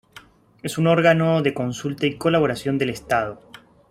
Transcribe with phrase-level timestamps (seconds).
[0.63, 3.39] Es un órgano de consulta y colaboración del Estado.